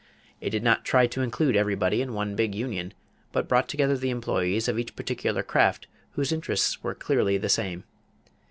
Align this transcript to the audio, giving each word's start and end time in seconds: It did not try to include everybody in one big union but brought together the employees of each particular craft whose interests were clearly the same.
It 0.39 0.49
did 0.49 0.63
not 0.63 0.83
try 0.83 1.05
to 1.05 1.21
include 1.21 1.55
everybody 1.55 2.01
in 2.01 2.11
one 2.13 2.35
big 2.35 2.55
union 2.55 2.95
but 3.31 3.47
brought 3.47 3.69
together 3.69 3.95
the 3.95 4.09
employees 4.09 4.67
of 4.67 4.79
each 4.79 4.95
particular 4.95 5.43
craft 5.43 5.85
whose 6.13 6.31
interests 6.31 6.81
were 6.81 6.95
clearly 6.95 7.37
the 7.37 7.49
same. 7.49 7.83